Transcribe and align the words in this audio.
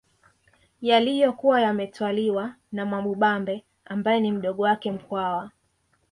Yaliyokuwa 0.81 1.61
yametwaliwa 1.61 2.55
na 2.71 2.85
Mwamubambe 2.85 3.65
ambaye 3.85 4.19
ni 4.19 4.31
mdogo 4.31 4.63
wake 4.63 4.91
Mkwawa 4.91 5.51